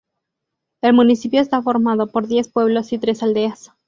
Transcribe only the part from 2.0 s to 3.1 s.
por diez pueblos y